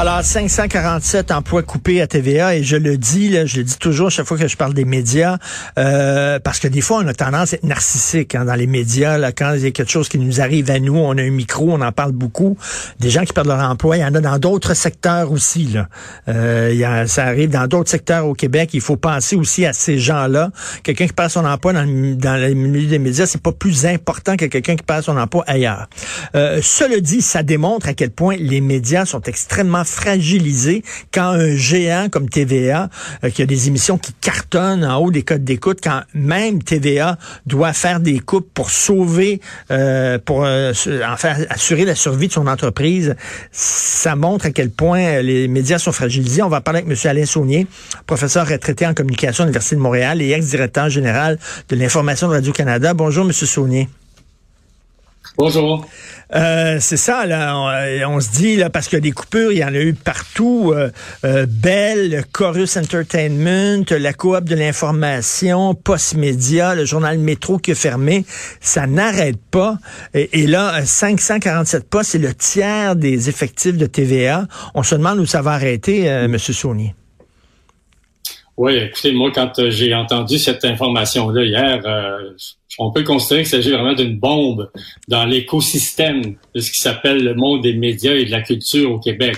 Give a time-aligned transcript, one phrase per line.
[0.00, 4.12] Alors, 547 emplois coupés à TVA, et je le dis, là, je le dis toujours
[4.12, 5.38] chaque fois que je parle des médias,
[5.76, 9.18] euh, parce que des fois, on a tendance à être narcissique hein, dans les médias.
[9.18, 11.30] Là, quand il y a quelque chose qui nous arrive à nous, on a un
[11.30, 12.56] micro, on en parle beaucoup.
[13.00, 15.64] Des gens qui perdent leur emploi, il y en a dans d'autres secteurs aussi.
[15.64, 15.88] Là.
[16.28, 18.70] Euh, y a, ça arrive dans d'autres secteurs au Québec.
[18.74, 20.52] Il faut penser aussi à ces gens-là.
[20.84, 23.84] Quelqu'un qui perd son emploi dans le, dans le milieu des médias, c'est pas plus
[23.84, 25.88] important que quelqu'un qui perd son emploi ailleurs.
[26.36, 31.54] Euh, cela dit, ça démontre à quel point les médias sont extrêmement fragilisé quand un
[31.54, 32.90] géant comme TVA,
[33.24, 37.18] euh, qui a des émissions qui cartonnent en haut des codes d'écoute, quand même TVA
[37.46, 40.72] doit faire des coupes pour sauver, euh, pour euh,
[41.50, 43.16] assurer la survie de son entreprise,
[43.52, 46.42] ça montre à quel point les médias sont fragilisés.
[46.42, 47.10] On va parler avec M.
[47.10, 47.66] Alain Saunier,
[48.06, 52.94] professeur retraité en communication à l'Université de Montréal et ex-directeur général de l'information de Radio-Canada.
[52.94, 53.32] Bonjour, M.
[53.32, 53.88] Saunier.
[55.38, 55.86] Bonjour.
[56.34, 57.54] Euh, c'est ça, là.
[58.08, 60.72] On, se dit, là, parce que des coupures, il y en a eu partout.
[60.74, 60.90] Euh,
[61.24, 68.26] euh, Bell, Chorus Entertainment, la coop de l'information, Postmédia, le journal Métro qui est fermé.
[68.60, 69.78] Ça n'arrête pas.
[70.12, 74.48] Et, là, 547 postes, c'est le tiers des effectifs de TVA.
[74.74, 76.36] On se demande où ça va arrêter, M.
[76.36, 76.96] Saunier.
[78.58, 82.32] Oui, écoutez, moi, quand euh, j'ai entendu cette information-là hier, euh,
[82.80, 84.68] on peut considérer qu'il s'agit vraiment d'une bombe
[85.06, 88.98] dans l'écosystème de ce qui s'appelle le monde des médias et de la culture au
[88.98, 89.36] Québec.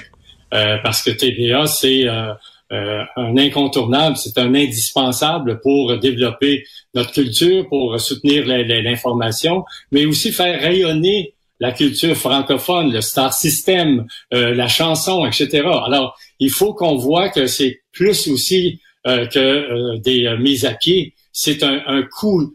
[0.54, 8.00] Euh, parce que TVA, c'est un incontournable, c'est un indispensable pour développer notre culture, pour
[8.00, 15.68] soutenir l'information, mais aussi faire rayonner la culture francophone, le star system, la chanson, etc.
[15.84, 20.64] Alors, il faut qu'on voit que c'est plus aussi euh, que euh, des euh, mises
[20.64, 21.14] à pied.
[21.32, 22.54] C'est un, un coût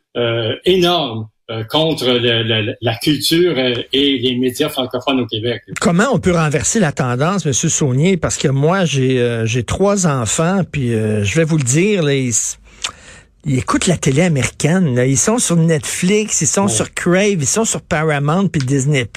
[0.66, 1.30] énorme
[1.70, 2.08] contre
[2.82, 5.62] la culture et les médias francophones au Québec.
[5.80, 7.54] Comment on peut renverser la tendance, M.
[7.54, 8.18] Saunier?
[8.18, 12.32] Parce que moi, j'ai j'ai trois enfants, puis je vais vous le dire, les
[13.46, 15.02] ils écoutent la télé américaine.
[15.08, 19.08] Ils sont sur Netflix, ils sont sur Crave, ils sont sur Paramount puis Disney+.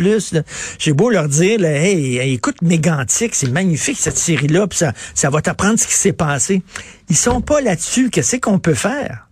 [0.79, 5.31] J'ai beau leur dire, là, hey, écoute Mégantic, c'est magnifique cette série-là, puis ça, ça
[5.31, 6.63] va t'apprendre ce qui s'est passé.
[7.09, 8.11] Ils sont pas là-dessus.
[8.11, 9.28] Qu'est-ce qu'on peut faire?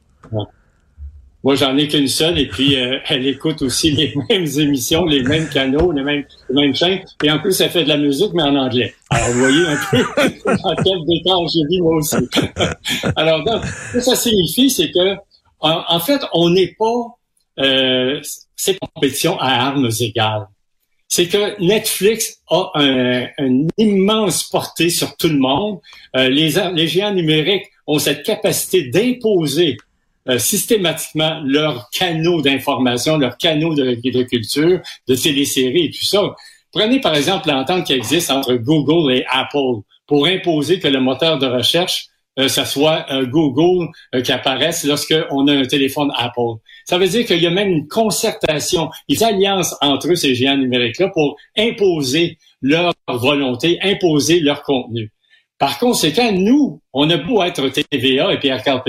[1.47, 5.23] Moi, j'en ai qu'une seule et puis euh, elle écoute aussi les mêmes émissions, les
[5.23, 7.05] mêmes canaux, les mêmes, les mêmes chaînes.
[7.23, 8.93] Et en plus, elle fait de la musique, mais en anglais.
[9.11, 9.99] Alors, vous voyez un peu
[10.45, 12.17] dans quel décor j'ai dit moi aussi.
[13.15, 15.15] Alors, donc, ce que ça signifie, c'est que,
[15.61, 17.17] en, fait, on n'est pas
[17.61, 18.21] euh,
[18.56, 20.49] c'est compétition à armes égales.
[21.06, 23.29] C'est que Netflix a un,
[23.79, 25.79] immense portée sur tout le monde.
[26.17, 29.77] Euh, les, les géants numériques ont cette capacité d'imposer
[30.28, 36.34] euh, systématiquement leurs canaux d'information, leurs canaux de, culture, de téléséries et tout ça.
[36.72, 41.38] Prenez par exemple l'entente qui existe entre Google et Apple pour imposer que le moteur
[41.38, 46.60] de recherche euh, ça soit euh, Google euh, qui apparaisse lorsqu'on a un téléphone Apple.
[46.84, 50.56] Ça veut dire qu'il y a même une concertation, une alliance entre eux, ces géants
[50.56, 55.10] numériques-là, pour imposer leur volonté, imposer leur contenu.
[55.58, 58.82] Par conséquent, nous, on a beau être TVA et Pierre Carl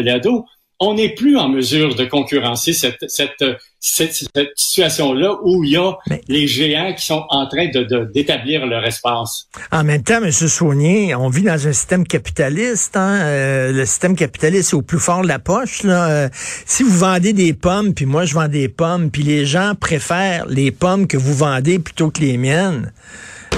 [0.79, 3.43] on n'est plus en mesure de concurrencer cette, cette,
[3.79, 4.13] cette,
[4.55, 5.93] situation-là où il y a
[6.27, 9.47] les géants qui sont en train de, d'établir leur espace.
[9.71, 10.31] En même temps, M.
[10.31, 12.95] Saunier, on vit dans un système capitaliste.
[12.95, 13.21] Hein?
[13.21, 15.83] Euh, le système capitaliste est au plus fort de la poche.
[15.83, 16.09] Là.
[16.09, 16.29] Euh,
[16.65, 20.45] si vous vendez des pommes, puis moi je vends des pommes, puis les gens préfèrent
[20.47, 22.91] les pommes que vous vendez plutôt que les miennes.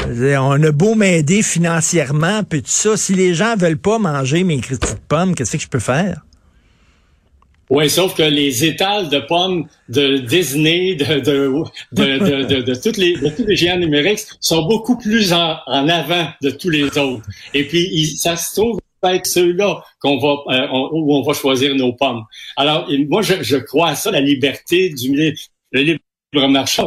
[0.08, 2.96] On a beau m'aider financièrement, puis tout ça.
[2.96, 6.22] Si les gens veulent pas manger mes critiques de pommes, qu'est-ce que je peux faire?
[7.70, 13.14] Oui, sauf que les étals de pommes de Disney, de, de, de, de, toutes les,
[13.16, 17.24] de tous les géants numériques sont beaucoup plus en, en avant de tous les autres.
[17.54, 21.94] Et puis, ça se trouve être ceux-là qu'on va euh, où on va choisir nos
[21.94, 22.24] pommes.
[22.58, 25.36] Alors, moi, je, je crois à ça, la liberté du
[25.72, 26.00] le libre
[26.48, 26.84] marché.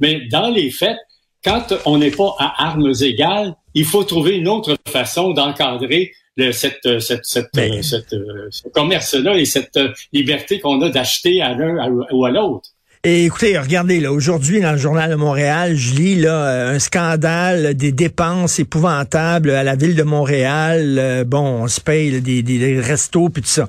[0.00, 0.96] Mais dans les faits,
[1.44, 6.12] quand on n'est pas à armes égales, il faut trouver une autre façon d'encadrer
[6.52, 7.80] cette, euh, cette, cette, euh,
[8.12, 9.78] euh, ce commerce-là et cette
[10.12, 12.70] liberté qu'on a d'acheter à l'un ou à l'autre.
[13.04, 17.74] Et écoutez, regardez, là, aujourd'hui, dans le Journal de Montréal, je lis là, un scandale
[17.74, 21.24] des dépenses épouvantables à la ville de Montréal.
[21.26, 23.68] bon, on se paye des, des, restos puis tout ça.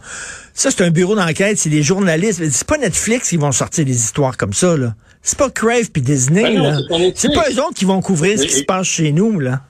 [0.53, 2.47] Ça, c'est un bureau d'enquête, c'est des journalistes.
[2.47, 4.93] C'est pas Netflix qui vont sortir des histoires comme ça, là.
[5.23, 6.77] C'est pas Crave puis Disney, ben là.
[7.15, 9.61] C'est pas eux autres qui vont couvrir ce qui se passe chez nous, là.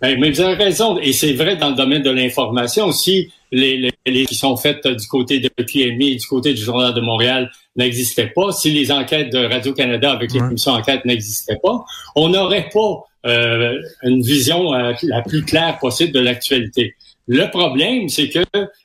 [0.00, 2.92] Ben, mais vous avez raison, et c'est vrai dans le domaine de l'information.
[2.92, 7.00] Si les, les, qui sont faites du côté de QMI, du côté du Journal de
[7.00, 11.84] Montréal n'existaient pas, si les enquêtes de Radio-Canada avec les commissions enquêtes n'existaient pas,
[12.14, 16.94] on n'aurait pas euh, une vision euh, la plus claire possible de l'actualité.
[17.28, 18.44] Le problème, c'est que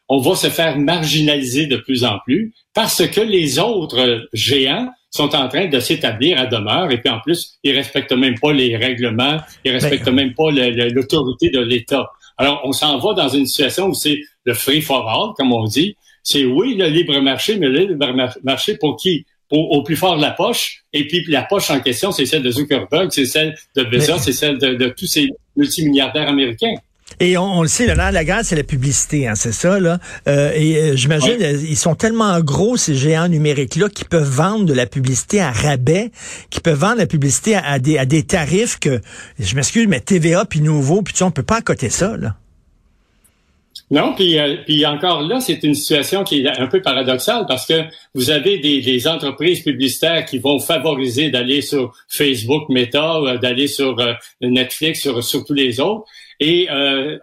[0.10, 5.36] on va se faire marginaliser de plus en plus parce que les autres géants sont
[5.36, 8.76] en train de s'établir à demeure et puis en plus, ils respectent même pas les
[8.78, 12.10] règlements, ils respectent ben, même pas l'autorité de l'État.
[12.38, 15.66] Alors, on s'en va dans une situation où c'est le free for all, comme on
[15.66, 15.96] dit.
[16.24, 19.26] C'est oui, le libre marché, mais le libre marché pour qui?
[19.52, 20.84] au plus fort de la poche.
[20.94, 24.34] Et puis la poche en question, c'est celle de Zuckerberg, c'est celle de Bezos, c'est
[24.34, 26.74] celle de, tous ces multimilliardaires américains.
[27.20, 29.82] Et on, le sait, le nerf de la guerre, c'est la publicité, hein, c'est ça,
[29.82, 30.00] là.
[30.30, 34.74] Euh, et euh, j'imagine, ils sont tellement gros, ces géants numériques-là, qui peuvent vendre de
[34.74, 36.12] la publicité à rabais,
[36.50, 39.02] qui peuvent vendre la publicité à, des, à des tarifs que,
[39.38, 42.38] je m'excuse, mais TVA puis Nouveau, puis tu sais, on peut pas accoter ça, là.
[43.92, 47.66] Non, puis, euh, puis encore là, c'est une situation qui est un peu paradoxale parce
[47.66, 47.84] que
[48.16, 54.00] vous avez des, entreprises publicitaires qui vont favoriser d'aller sur Facebook, Meta, euh, d'aller sur
[54.00, 56.06] euh, Netflix, sur, sur tous les autres,
[56.40, 56.68] et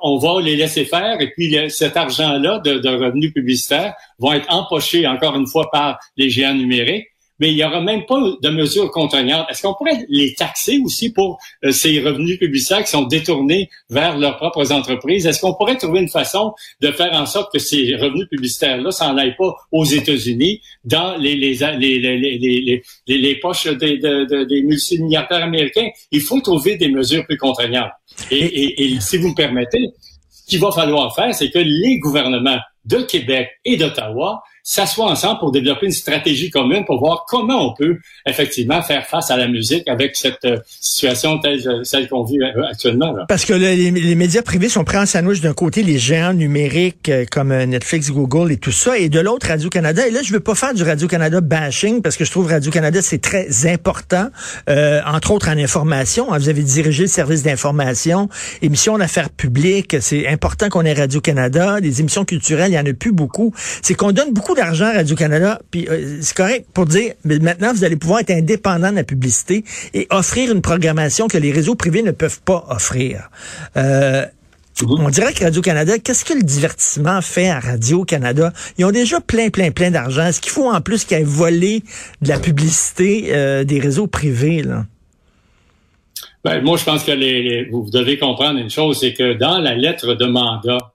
[0.01, 1.21] on va les laisser faire.
[1.21, 5.99] Et puis cet argent-là de, de revenus publicitaires vont être empochés encore une fois par
[6.17, 7.09] les géants numériques
[7.39, 9.47] mais il n'y aura même pas de mesures contraignantes.
[9.51, 14.19] Est-ce qu'on pourrait les taxer aussi pour euh, ces revenus publicitaires qui sont détournés vers
[14.19, 15.27] leurs propres entreprises?
[15.27, 19.17] Est-ce qu'on pourrait trouver une façon de faire en sorte que ces revenus publicitaires-là s'en
[19.17, 25.45] aillent pas aux États-Unis, dans les, les, les, les, les, les poches des, des multimilliardaires
[25.45, 25.89] américains?
[26.11, 27.93] Il faut trouver des mesures plus contraignantes.
[28.31, 29.91] Et, et, et si vous me permettez,
[30.31, 35.39] ce qu'il va falloir faire, c'est que les gouvernements de Québec et d'Ottawa s'assoient ensemble
[35.39, 39.49] pour développer une stratégie commune pour voir comment on peut effectivement faire face à la
[39.49, 43.15] musique avec cette euh, situation telle euh, qu'on vit euh, actuellement.
[43.29, 47.49] Parce que les, médias privés sont pris en sandwich d'un côté les géants numériques comme
[47.49, 50.07] Netflix, Google et tout ça, et de l'autre Radio-Canada.
[50.07, 53.23] Et là, je veux pas faire du Radio-Canada bashing parce que je trouve Radio-Canada c'est
[53.23, 54.29] très important,
[54.69, 56.27] entre autres en information.
[56.31, 58.29] Vous avez dirigé le service d'information,
[58.61, 59.97] émissions d'affaires publiques.
[60.01, 61.81] C'est important qu'on ait Radio-Canada.
[61.81, 63.55] Les émissions culturelles, il y en a plus beaucoup.
[63.83, 67.73] C'est qu'on donne beaucoup d'argent à Radio-Canada, puis euh, c'est correct pour dire, mais maintenant,
[67.73, 69.65] vous allez pouvoir être indépendant de la publicité
[69.95, 73.31] et offrir une programmation que les réseaux privés ne peuvent pas offrir.
[73.77, 74.27] Euh,
[74.83, 78.53] on dirait que Radio-Canada, qu'est-ce que le divertissement fait à Radio-Canada?
[78.79, 80.27] Ils ont déjà plein, plein, plein d'argent.
[80.27, 81.83] Est-ce qu'il faut en plus qu'ils aient volé
[82.23, 84.63] de la publicité euh, des réseaux privés?
[84.63, 84.85] Là?
[86.45, 89.75] Ben, moi, je pense que les, vous devez comprendre une chose, c'est que dans la
[89.75, 90.93] lettre de mandat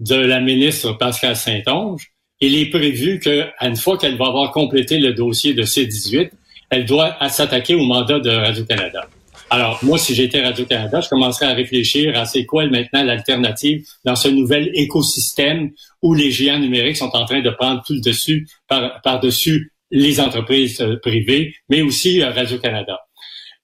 [0.00, 2.11] de la ministre Pascal Saint-Onge,
[2.42, 6.30] il est prévu qu'une fois qu'elle va avoir complété le dossier de C18,
[6.70, 9.06] elle doit s'attaquer au mandat de Radio-Canada.
[9.50, 14.16] Alors, moi, si j'étais Radio-Canada, je commencerais à réfléchir à c'est quoi maintenant l'alternative dans
[14.16, 18.48] ce nouvel écosystème où les géants numériques sont en train de prendre tout le dessus
[18.68, 22.98] par-dessus les entreprises euh, privées, mais aussi euh, Radio-Canada.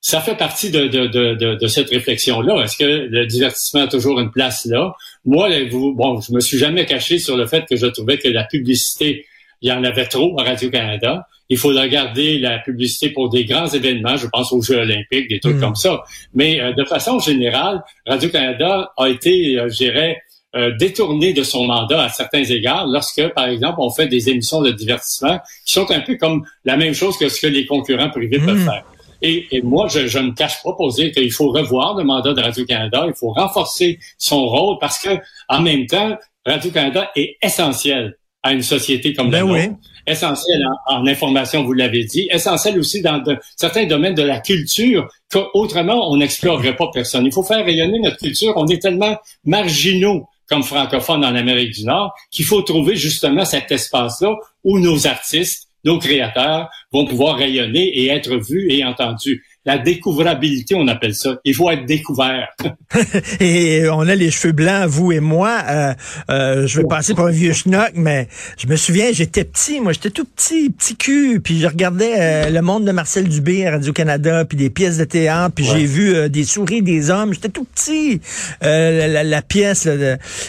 [0.09, 2.63] Ça fait partie de, de, de, de cette réflexion-là.
[2.63, 4.95] Est-ce que le divertissement a toujours une place là?
[5.27, 8.29] Moi, vous, bon, je me suis jamais caché sur le fait que je trouvais que
[8.29, 9.27] la publicité,
[9.61, 11.27] il y en avait trop à Radio-Canada.
[11.51, 15.41] Il faut regarder la publicité pour des grands événements, je pense aux Jeux olympiques, des
[15.41, 15.61] trucs hmm.
[15.61, 16.03] comme ça.
[16.33, 20.23] Mais euh, de façon générale, Radio-Canada a été, euh, je dirais,
[20.57, 24.63] euh, détourné de son mandat à certains égards lorsque, par exemple, on fait des émissions
[24.63, 28.09] de divertissement qui sont un peu comme la même chose que ce que les concurrents
[28.09, 28.65] privés peuvent hmm.
[28.65, 28.85] faire.
[29.23, 32.41] Et, moi, je, je ne cache pas pour dire qu'il faut revoir le mandat de
[32.41, 35.11] Radio-Canada, il faut renforcer son rôle parce que,
[35.49, 39.79] en même temps, Radio-Canada est essentiel à une société comme la ben nôtre.
[40.07, 42.29] Essentiel en, information, vous l'avez dit.
[42.31, 43.23] Essentiel aussi dans
[43.57, 47.27] certains domaines de la culture qu'autrement, on n'explorerait pas personne.
[47.27, 48.55] Il faut faire rayonner notre culture.
[48.57, 53.71] On est tellement marginaux comme francophones en Amérique du Nord qu'il faut trouver justement cet
[53.71, 54.35] espace-là
[54.65, 60.75] où nos artistes nos créateurs vont pouvoir rayonner et être vus et entendus la découvrabilité,
[60.75, 61.37] on appelle ça.
[61.45, 62.49] Il faut être découvert.
[63.41, 65.59] et on a les cheveux blancs, vous et moi.
[65.69, 65.93] Euh,
[66.31, 69.93] euh, je vais passer pour un vieux schnock, mais je me souviens, j'étais petit, moi,
[69.93, 73.73] j'étais tout petit, petit cul, puis je regardais euh, le monde de Marcel Dubé à
[73.73, 77.35] Radio-Canada, puis des pièces de théâtre, puis j'ai vu des souris des hommes.
[77.35, 78.23] J'étais tout petit,
[78.63, 79.87] la, pièce,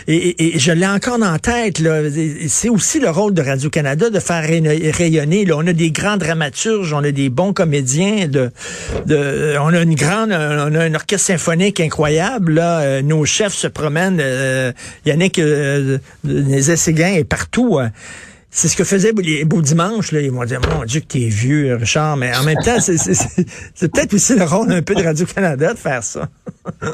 [0.08, 1.84] et, je l'ai encore en tête.
[2.48, 5.44] C'est aussi le rôle de Radio-Canada de faire rayonner.
[5.44, 5.58] Là.
[5.58, 8.52] On a des grands dramaturges, on a des bons comédiens de
[9.10, 12.54] on a une grande, on a un orchestre symphonique incroyable.
[12.54, 14.20] Là, euh, nos chefs se promènent.
[14.22, 14.72] Euh,
[15.06, 17.80] Yannick euh, les Séguin est partout.
[17.80, 17.92] Hein.
[18.52, 20.12] C'est ce que faisait les Beaux Dimanches.
[20.12, 20.22] Là.
[20.22, 22.18] Ils m'ont dit, mon Dieu, que t'es vieux, Richard.
[22.18, 26.04] Mais en même temps, c'est peut-être aussi le rôle un peu de Radio-Canada de faire
[26.04, 26.28] ça.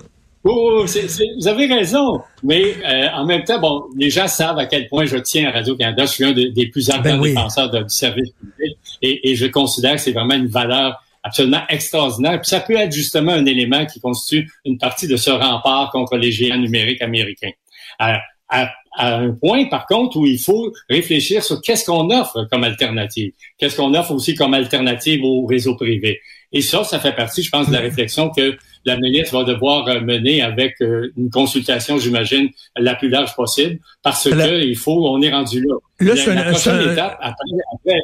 [0.47, 2.21] Oh, vous avez raison.
[2.43, 5.51] Mais euh, en même temps, bon, les gens savent à quel point je tiens à
[5.51, 6.05] Radio-Canada.
[6.05, 9.95] Je suis un des, plus ardents ben défenseurs du service public et, et je considère
[9.95, 12.39] que c'est vraiment une valeur absolument extraordinaire.
[12.39, 16.17] Puis ça peut être justement un élément qui constitue une partie de ce rempart contre
[16.17, 17.51] les géants numériques américains.
[17.99, 22.47] À, à, à un point, par contre, où il faut réfléchir sur qu'est-ce qu'on offre
[22.51, 23.31] comme alternative.
[23.57, 26.21] Qu'est-ce qu'on offre aussi comme alternative au réseau privé.
[26.53, 28.55] Et ça, ça fait partie, je pense, de la réflexion que
[28.85, 33.79] la ministre va devoir euh, mener avec euh, une consultation, j'imagine, la plus large possible,
[34.03, 35.75] parce que il faut, on est rendu là.
[35.99, 37.99] la, prochaine étape, après, après,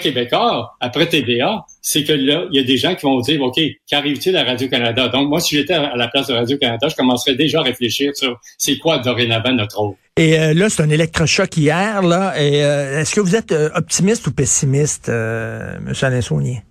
[0.00, 3.60] Québécois, après TVA, c'est que là, il y a des gens qui vont dire, OK,
[3.88, 5.08] qu'arrive-t-il à Radio-Canada?
[5.08, 8.40] Donc, moi, si j'étais à la place de Radio-Canada, je commencerais déjà à réfléchir sur
[8.58, 9.94] c'est quoi dorénavant notre rôle.
[10.16, 12.34] Et euh, là, c'est un électrochoc hier, là.
[12.40, 15.92] Et est-ce que vous êtes optimiste ou pessimiste, M.
[16.02, 16.62] Alain Saunier?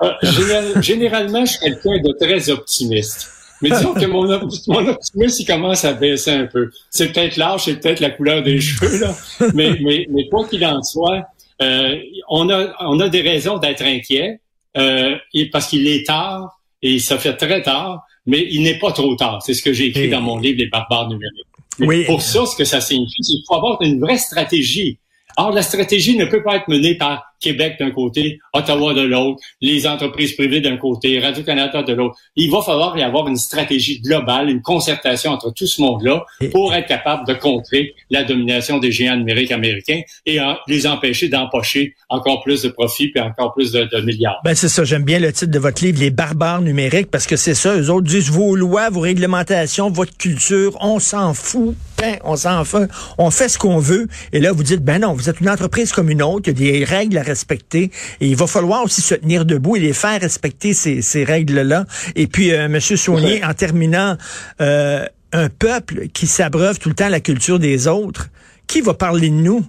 [0.80, 3.30] Généralement, je suis quelqu'un de très optimiste.
[3.62, 4.26] Mais disons que mon,
[4.68, 6.70] mon optimisme, il commence à baisser un peu.
[6.88, 9.14] C'est peut-être l'âge, c'est peut-être la couleur des cheveux, là.
[9.54, 11.22] Mais, mais, mais quoi qu'il en soit, euh,
[11.60, 14.40] on, a, on a des raisons d'être inquiet
[14.76, 15.16] euh,
[15.52, 19.42] parce qu'il est tard et ça fait très tard, mais il n'est pas trop tard.
[19.42, 21.46] C'est ce que j'ai écrit dans mon livre Les barbares numériques.
[21.80, 22.04] oui.
[22.04, 24.98] Pour ça, ce que ça signifie, c'est qu'il faut avoir une vraie stratégie.
[25.36, 29.40] Or, la stratégie ne peut pas être menée par Québec d'un côté, Ottawa de l'autre,
[29.60, 32.16] les entreprises privées d'un côté, Radio-Canada de l'autre.
[32.36, 36.74] Il va falloir y avoir une stratégie globale, une concertation entre tout ce monde-là pour
[36.74, 42.42] être capable de contrer la domination des géants numériques américains et les empêcher d'empocher encore
[42.42, 44.40] plus de profits et encore plus de, milliards.
[44.44, 47.36] Ben c'est ça, j'aime bien le titre de votre livre, Les barbares numériques, parce que
[47.36, 52.16] c'est ça, eux autres disent vos lois, vos réglementations, votre culture, on s'en fout, ben,
[52.24, 54.08] on s'en fout, on fait ce qu'on veut.
[54.32, 56.68] Et là, vous dites, ben non, vous êtes une entreprise comme une autre, il y
[56.68, 57.90] a des règles à respecter.
[58.20, 61.86] Et il va falloir aussi se tenir debout et les faire respecter ces, ces règles-là.
[62.16, 64.16] Et puis, euh, Monsieur Saunier, en terminant,
[64.60, 68.28] euh, un peuple qui s'abreuve tout le temps la culture des autres,
[68.66, 69.64] qui va parler de nous?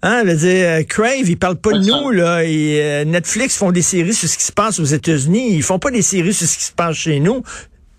[0.00, 2.44] Hein, le dire, euh, Crave, il parle pas de nous là.
[2.44, 5.54] Et, euh, Netflix font des séries sur ce qui se passe aux États-Unis.
[5.54, 7.42] Ils font pas des séries sur ce qui se passe chez nous.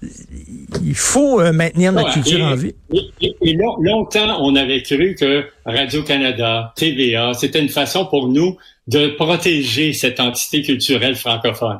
[0.01, 2.73] Il faut maintenir notre culture en vie.
[3.21, 9.09] Et, et, longtemps, on avait cru que Radio-Canada, TVA, c'était une façon pour nous de
[9.09, 11.79] protéger cette entité culturelle francophone.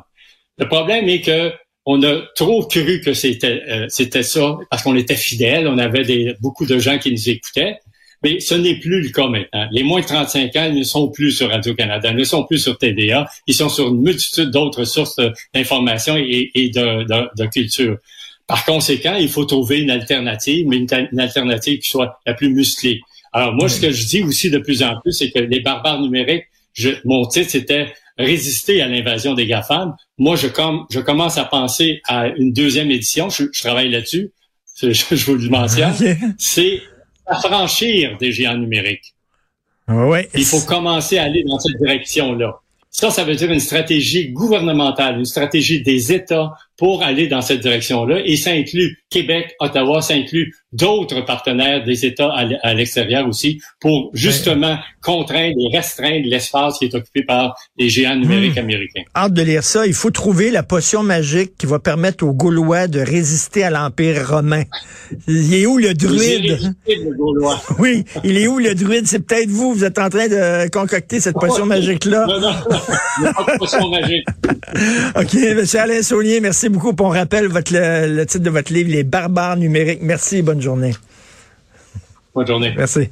[0.58, 1.52] Le problème est que
[1.86, 6.04] on a trop cru que c'était euh, c'était ça parce qu'on était fidèles, on avait
[6.04, 7.78] des, beaucoup de gens qui nous écoutaient,
[8.22, 9.66] mais ce n'est plus le cas maintenant.
[9.72, 13.28] Les moins de 35 ans ne sont plus sur Radio-Canada, ne sont plus sur TVA,
[13.46, 15.20] ils sont sur une multitude d'autres sources
[15.54, 17.96] d'informations et, de, de, culture.
[18.46, 23.00] Par conséquent, il faut trouver une alternative, mais une, alternative qui soit la plus musclée.
[23.32, 26.00] Alors moi, ce que je dis aussi de plus en plus, c'est que les barbares
[26.00, 26.44] numériques
[27.04, 29.94] mon titre, c'était résister à l'invasion des GAFAM.
[30.18, 30.48] Moi, je,
[30.90, 33.28] je commence à penser à une deuxième édition.
[33.30, 34.32] Je, travaille là-dessus.
[34.82, 35.94] Je, vous le mentionne.
[36.38, 36.80] C'est
[37.30, 39.14] affranchir des géants numériques.
[40.34, 42.60] Il faut commencer à aller dans cette direction-là.
[42.90, 47.60] Ça, ça veut dire une stratégie gouvernementale, une stratégie des États pour aller dans cette
[47.60, 48.22] direction-là.
[48.24, 54.10] Et ça inclut Québec, Ottawa, ça inclut d'autres partenaires des États à l'extérieur aussi pour
[54.14, 58.60] justement contraindre et restreindre l'espace qui est occupé par les géants numériques hmm.
[58.60, 59.02] américains.
[59.14, 59.86] Hâte de lire ça.
[59.86, 64.26] Il faut trouver la potion magique qui va permettre aux Gaulois de résister à l'Empire
[64.30, 64.62] romain.
[65.28, 66.74] Il est où le druide?
[67.78, 69.06] oui, il est où le druide?
[69.06, 69.74] C'est peut-être vous.
[69.74, 72.26] Vous êtes en train de concocter cette potion magique-là.
[72.26, 72.54] Non, non,
[73.18, 74.26] il n'y a pas de potion magique.
[75.16, 75.64] OK, M.
[75.74, 76.94] Alain Saunier, merci beaucoup.
[77.00, 80.00] On rappelle votre, le, titre de votre livre, Les barbares numériques.
[80.02, 80.94] Merci, bonne journée.
[82.34, 82.74] Bonne journée.
[82.76, 83.10] Merci.